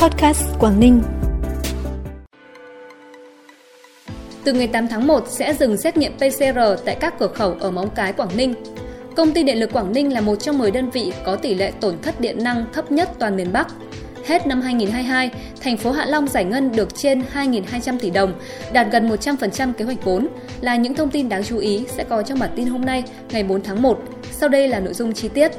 [0.00, 1.02] Podcast Quảng Ninh.
[4.44, 7.70] Từ ngày 8 tháng 1 sẽ dừng xét nghiệm PCR tại các cửa khẩu ở
[7.70, 8.54] Móng Cái, Quảng Ninh.
[9.16, 11.72] Công ty Điện lực Quảng Ninh là một trong 10 đơn vị có tỷ lệ
[11.80, 13.66] tổn thất điện năng thấp nhất toàn miền Bắc.
[14.26, 18.32] Hết năm 2022, thành phố Hạ Long giải ngân được trên 2.200 tỷ đồng,
[18.72, 20.28] đạt gần 100% kế hoạch vốn,
[20.60, 23.42] là những thông tin đáng chú ý sẽ có trong bản tin hôm nay, ngày
[23.42, 24.02] 4 tháng 1.
[24.32, 25.52] Sau đây là nội dung chi tiết.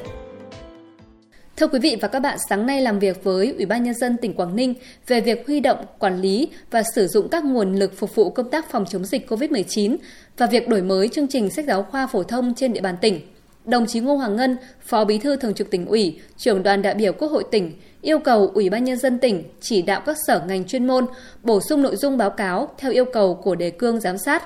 [1.62, 4.18] Thưa quý vị và các bạn, sáng nay làm việc với Ủy ban Nhân dân
[4.18, 4.74] tỉnh Quảng Ninh
[5.08, 8.50] về việc huy động, quản lý và sử dụng các nguồn lực phục vụ công
[8.50, 9.98] tác phòng chống dịch COVID-19
[10.38, 13.20] và việc đổi mới chương trình sách giáo khoa phổ thông trên địa bàn tỉnh.
[13.66, 16.94] Đồng chí Ngô Hoàng Ngân, Phó Bí thư Thường trực tỉnh ủy, trưởng đoàn đại
[16.94, 17.72] biểu Quốc hội tỉnh
[18.02, 21.06] yêu cầu Ủy ban Nhân dân tỉnh chỉ đạo các sở ngành chuyên môn
[21.44, 24.44] bổ sung nội dung báo cáo theo yêu cầu của đề cương giám sát.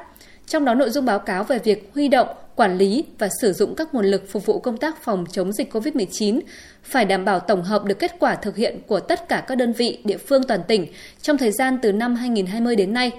[0.48, 3.76] Trong đó nội dung báo cáo về việc huy động, quản lý và sử dụng
[3.76, 6.40] các nguồn lực phục vụ công tác phòng chống dịch COVID-19
[6.84, 9.74] phải đảm bảo tổng hợp được kết quả thực hiện của tất cả các đơn
[9.74, 10.88] vị địa phương toàn tỉnh
[11.22, 13.12] trong thời gian từ năm 2020 đến nay,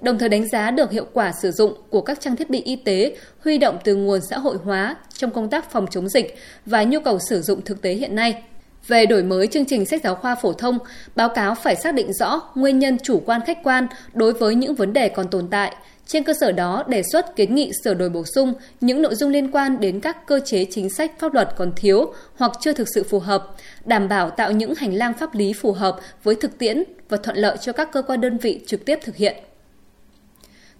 [0.00, 2.76] đồng thời đánh giá được hiệu quả sử dụng của các trang thiết bị y
[2.76, 6.84] tế huy động từ nguồn xã hội hóa trong công tác phòng chống dịch và
[6.84, 8.42] nhu cầu sử dụng thực tế hiện nay.
[8.86, 10.78] Về đổi mới chương trình sách giáo khoa phổ thông,
[11.16, 14.74] báo cáo phải xác định rõ nguyên nhân chủ quan khách quan đối với những
[14.74, 15.76] vấn đề còn tồn tại,
[16.06, 19.30] trên cơ sở đó, đề xuất kiến nghị sửa đổi bổ sung những nội dung
[19.30, 22.88] liên quan đến các cơ chế chính sách pháp luật còn thiếu hoặc chưa thực
[22.94, 26.58] sự phù hợp, đảm bảo tạo những hành lang pháp lý phù hợp với thực
[26.58, 29.36] tiễn và thuận lợi cho các cơ quan đơn vị trực tiếp thực hiện.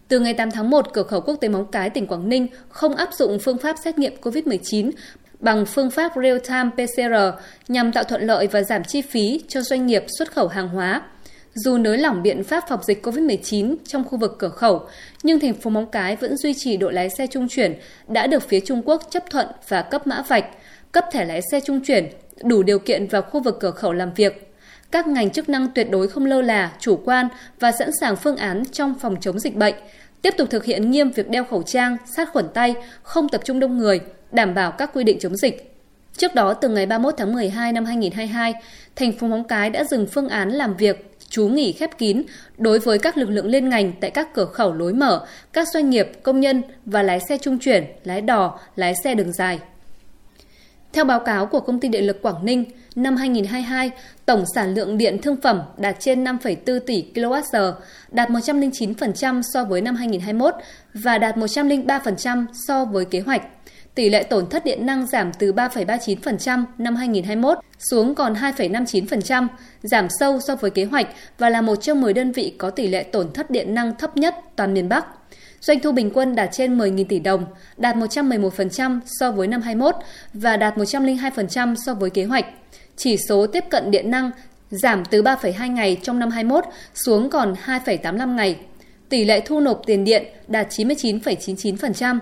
[0.09, 2.95] Từ ngày 8 tháng 1, cửa khẩu quốc tế Móng Cái, tỉnh Quảng Ninh không
[2.95, 4.91] áp dụng phương pháp xét nghiệm COVID-19
[5.41, 9.87] bằng phương pháp real-time PCR nhằm tạo thuận lợi và giảm chi phí cho doanh
[9.87, 11.03] nghiệp xuất khẩu hàng hóa
[11.55, 14.83] dù nới lỏng biện pháp phòng dịch COVID-19 trong khu vực cửa khẩu,
[15.23, 17.75] nhưng thành phố Móng Cái vẫn duy trì đội lái xe trung chuyển
[18.09, 20.47] đã được phía Trung Quốc chấp thuận và cấp mã vạch,
[20.93, 22.09] cấp thẻ lái xe trung chuyển,
[22.43, 24.55] đủ điều kiện vào khu vực cửa khẩu làm việc.
[24.91, 27.29] Các ngành chức năng tuyệt đối không lơ là, chủ quan
[27.61, 29.75] và sẵn sàng phương án trong phòng chống dịch bệnh,
[30.23, 33.61] tiếp tục thực hiện nghiêm việc đeo khẩu trang, sát khuẩn tay, không tập trung
[33.61, 34.01] đông người,
[34.33, 35.74] đảm bảo các quy định chống dịch.
[36.17, 38.55] Trước đó, từ ngày 31 tháng 12 năm 2022,
[38.97, 42.23] thành phố Móng Cái đã dừng phương án làm việc trú nghỉ khép kín
[42.59, 45.91] đối với các lực lượng liên ngành tại các cửa khẩu lối mở, các doanh
[45.91, 49.59] nghiệp, công nhân và lái xe trung chuyển, lái đò, lái xe đường dài.
[50.93, 52.65] Theo báo cáo của Công ty Điện lực Quảng Ninh,
[52.95, 53.91] năm 2022,
[54.27, 57.73] tổng sản lượng điện thương phẩm đạt trên 5,4 tỷ kWh,
[58.11, 60.55] đạt 109% so với năm 2021
[60.95, 63.43] và đạt 103% so với kế hoạch.
[63.95, 69.47] Tỷ lệ tổn thất điện năng giảm từ 3,39% năm 2021 xuống còn 2,59%,
[69.83, 71.07] giảm sâu so với kế hoạch
[71.39, 74.17] và là một trong 10 đơn vị có tỷ lệ tổn thất điện năng thấp
[74.17, 75.07] nhất toàn miền Bắc.
[75.61, 77.45] Doanh thu bình quân đạt trên 10.000 tỷ đồng,
[77.77, 79.95] đạt 111% so với năm 21
[80.35, 82.47] và đạt 102% so với kế hoạch.
[82.97, 84.31] Chỉ số tiếp cận điện năng
[84.71, 88.57] giảm từ 3,2 ngày trong năm 21 xuống còn 2,85 ngày.
[89.09, 92.19] Tỷ lệ thu nộp tiền điện đạt 99,99%.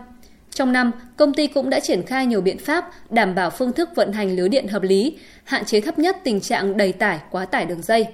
[0.54, 3.90] Trong năm, công ty cũng đã triển khai nhiều biện pháp đảm bảo phương thức
[3.94, 7.44] vận hành lưới điện hợp lý, hạn chế thấp nhất tình trạng đầy tải, quá
[7.44, 8.06] tải đường dây.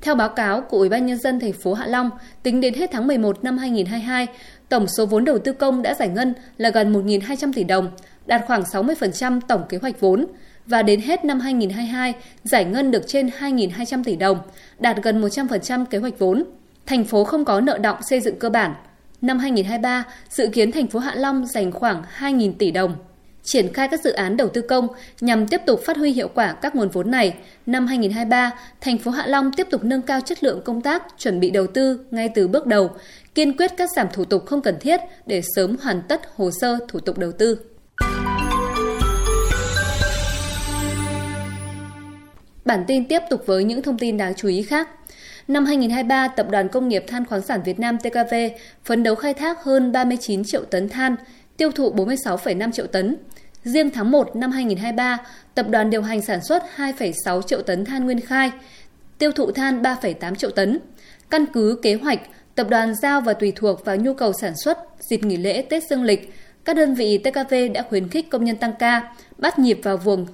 [0.00, 2.10] Theo báo cáo của Ủy ban nhân dân thành phố Hạ Long,
[2.42, 4.26] tính đến hết tháng 11 năm 2022,
[4.68, 7.90] tổng số vốn đầu tư công đã giải ngân là gần 1.200 tỷ đồng,
[8.26, 10.26] đạt khoảng 60% tổng kế hoạch vốn
[10.66, 12.14] và đến hết năm 2022
[12.44, 14.38] giải ngân được trên 2.200 tỷ đồng,
[14.78, 16.44] đạt gần 100% kế hoạch vốn.
[16.86, 18.74] Thành phố không có nợ động xây dựng cơ bản,
[19.22, 22.96] Năm 2023, dự kiến thành phố Hạ Long dành khoảng 2.000 tỷ đồng
[23.42, 24.88] triển khai các dự án đầu tư công
[25.20, 27.34] nhằm tiếp tục phát huy hiệu quả các nguồn vốn này.
[27.66, 28.50] Năm 2023,
[28.80, 31.66] thành phố Hạ Long tiếp tục nâng cao chất lượng công tác chuẩn bị đầu
[31.66, 32.90] tư ngay từ bước đầu,
[33.34, 36.78] kiên quyết cắt giảm thủ tục không cần thiết để sớm hoàn tất hồ sơ
[36.88, 37.58] thủ tục đầu tư.
[42.64, 44.88] Bản tin tiếp tục với những thông tin đáng chú ý khác.
[45.48, 48.34] Năm 2023, Tập đoàn Công nghiệp Than khoáng sản Việt Nam TKV
[48.84, 51.16] phấn đấu khai thác hơn 39 triệu tấn than,
[51.56, 53.16] tiêu thụ 46,5 triệu tấn.
[53.64, 55.18] Riêng tháng 1 năm 2023,
[55.54, 58.50] tập đoàn điều hành sản xuất 2,6 triệu tấn than nguyên khai,
[59.18, 60.78] tiêu thụ than 3,8 triệu tấn.
[61.30, 62.20] Căn cứ kế hoạch,
[62.54, 64.78] tập đoàn giao và tùy thuộc vào nhu cầu sản xuất
[65.10, 66.34] dịp nghỉ lễ Tết Dương lịch,
[66.64, 70.26] các đơn vị TKV đã khuyến khích công nhân tăng ca, bắt nhịp vào vùng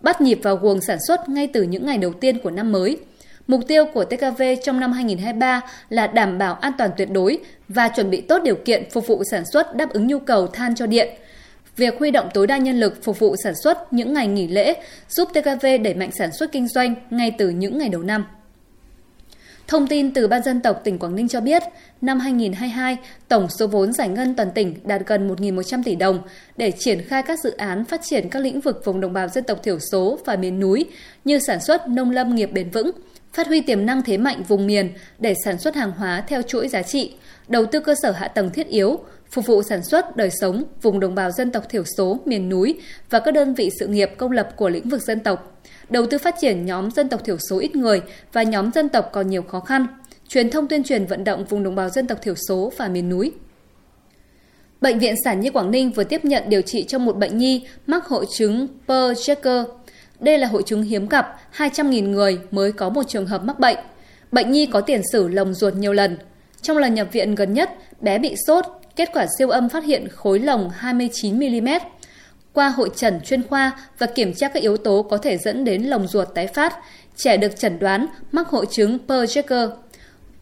[0.00, 2.98] bắt nhịp vào guồng sản xuất ngay từ những ngày đầu tiên của năm mới–
[3.46, 7.88] Mục tiêu của TKV trong năm 2023 là đảm bảo an toàn tuyệt đối và
[7.88, 10.86] chuẩn bị tốt điều kiện phục vụ sản xuất đáp ứng nhu cầu than cho
[10.86, 11.08] điện.
[11.76, 14.74] Việc huy động tối đa nhân lực phục vụ sản xuất những ngày nghỉ lễ
[15.08, 18.24] giúp TKV đẩy mạnh sản xuất kinh doanh ngay từ những ngày đầu năm.
[19.68, 21.62] Thông tin từ Ban dân tộc tỉnh Quảng Ninh cho biết,
[22.00, 22.96] năm 2022,
[23.28, 26.18] tổng số vốn giải ngân toàn tỉnh đạt gần 1.100 tỷ đồng
[26.56, 29.44] để triển khai các dự án phát triển các lĩnh vực vùng đồng bào dân
[29.44, 30.86] tộc thiểu số và miền núi
[31.24, 32.90] như sản xuất nông lâm nghiệp bền vững,
[33.32, 36.68] phát huy tiềm năng thế mạnh vùng miền để sản xuất hàng hóa theo chuỗi
[36.68, 37.14] giá trị,
[37.48, 38.98] đầu tư cơ sở hạ tầng thiết yếu,
[39.30, 42.80] phục vụ sản xuất đời sống vùng đồng bào dân tộc thiểu số miền núi
[43.10, 46.18] và các đơn vị sự nghiệp công lập của lĩnh vực dân tộc, đầu tư
[46.18, 48.02] phát triển nhóm dân tộc thiểu số ít người
[48.32, 49.86] và nhóm dân tộc còn nhiều khó khăn,
[50.28, 53.08] truyền thông tuyên truyền vận động vùng đồng bào dân tộc thiểu số và miền
[53.08, 53.32] núi.
[54.80, 57.66] Bệnh viện Sản Nhi Quảng Ninh vừa tiếp nhận điều trị cho một bệnh nhi
[57.86, 59.64] mắc hội chứng Perl-Jekker.
[60.22, 63.78] Đây là hội chứng hiếm gặp, 200.000 người mới có một trường hợp mắc bệnh.
[64.32, 66.18] Bệnh nhi có tiền sử lồng ruột nhiều lần.
[66.62, 67.70] Trong lần nhập viện gần nhất,
[68.00, 68.64] bé bị sốt,
[68.96, 71.80] kết quả siêu âm phát hiện khối lồng 29mm.
[72.52, 75.82] Qua hội trần chuyên khoa và kiểm tra các yếu tố có thể dẫn đến
[75.82, 76.78] lồng ruột tái phát,
[77.16, 79.70] trẻ được chẩn đoán mắc hội chứng Perjeker,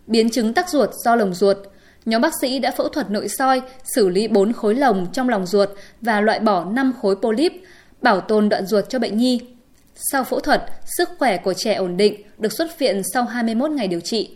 [0.06, 1.56] biến chứng tắc ruột do lồng ruột.
[2.04, 3.62] Nhóm bác sĩ đã phẫu thuật nội soi,
[3.94, 5.68] xử lý 4 khối lồng trong lòng ruột
[6.00, 7.52] và loại bỏ 5 khối polyp,
[8.02, 9.40] bảo tồn đoạn ruột cho bệnh nhi.
[10.00, 13.88] Sau phẫu thuật, sức khỏe của trẻ ổn định, được xuất viện sau 21 ngày
[13.88, 14.30] điều trị.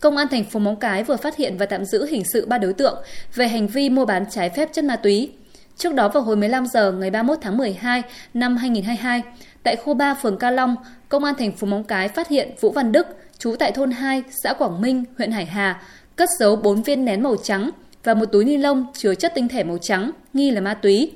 [0.00, 2.58] Công an thành phố Móng Cái vừa phát hiện và tạm giữ hình sự ba
[2.58, 3.02] đối tượng
[3.34, 5.32] về hành vi mua bán trái phép chất ma túy.
[5.76, 8.02] Trước đó vào hồi 15 giờ ngày 31 tháng 12
[8.34, 9.22] năm 2022,
[9.62, 10.76] tại khu 3 phường Ca Long,
[11.08, 13.06] Công an thành phố Móng Cái phát hiện Vũ Văn Đức,
[13.38, 15.82] trú tại thôn 2, xã Quảng Minh, huyện Hải Hà,
[16.16, 17.70] cất giấu 4 viên nén màu trắng
[18.04, 21.12] và một túi ni lông chứa chất tinh thể màu trắng, nghi là ma túy.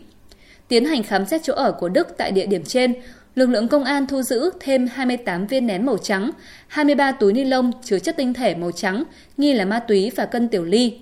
[0.68, 2.94] Tiến hành khám xét chỗ ở của Đức tại địa điểm trên,
[3.34, 6.30] lực lượng công an thu giữ thêm 28 viên nén màu trắng,
[6.68, 9.04] 23 túi ni lông chứa chất tinh thể màu trắng,
[9.36, 10.98] nghi là ma túy và cân tiểu ly.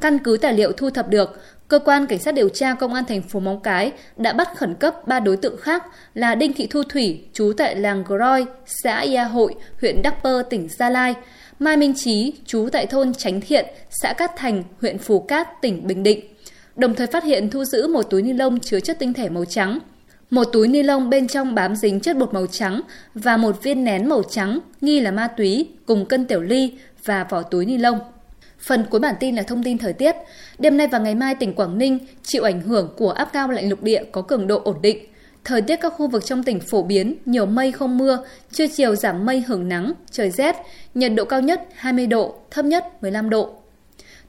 [0.00, 3.04] Căn cứ tài liệu thu thập được, cơ quan cảnh sát điều tra công an
[3.04, 6.66] thành phố Móng Cái đã bắt khẩn cấp ba đối tượng khác là Đinh Thị
[6.66, 11.14] Thu Thủy, trú tại làng Groi, xã Ia Hội, huyện Đắc Pơ, tỉnh Gia Lai,
[11.58, 15.86] Mai Minh Chí trú tại thôn Chánh Thiện, xã Cát Thành, huyện Phú Cát, tỉnh
[15.86, 16.33] Bình Định.
[16.76, 19.44] Đồng thời phát hiện thu giữ một túi ni lông chứa chất tinh thể màu
[19.44, 19.78] trắng,
[20.30, 22.80] một túi ni lông bên trong bám dính chất bột màu trắng
[23.14, 26.72] và một viên nén màu trắng nghi là ma túy cùng cân tiểu ly
[27.04, 27.98] và vỏ túi ni lông.
[28.58, 30.16] Phần cuối bản tin là thông tin thời tiết.
[30.58, 33.68] Đêm nay và ngày mai tỉnh Quảng Ninh chịu ảnh hưởng của áp cao lạnh
[33.68, 34.98] lục địa có cường độ ổn định.
[35.44, 38.18] Thời tiết các khu vực trong tỉnh phổ biến, nhiều mây không mưa,
[38.52, 40.56] trưa chiều giảm mây hưởng nắng, trời rét,
[40.94, 43.54] nhiệt độ cao nhất 20 độ, thấp nhất 15 độ.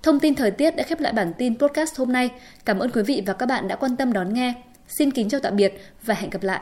[0.06, 2.30] Thông tin thời tiết đã khép lại bản tin podcast hôm nay.
[2.66, 4.54] Cảm ơn quý vị và các bạn đã quan tâm đón nghe.
[4.88, 5.74] Xin kính chào tạm biệt
[6.04, 6.62] và hẹn gặp lại.